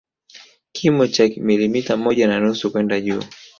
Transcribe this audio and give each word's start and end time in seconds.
Kimo 0.71 1.07
cha 1.07 1.27
milimita 1.37 1.97
moja 1.97 2.27
na 2.27 2.39
nusu 2.39 2.71
kwenda 2.71 3.01
juu 3.01 3.23